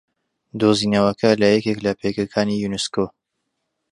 [0.59, 3.05] دوزینەوەکە لە یەکێک لە پێگەکانی یوونسکۆ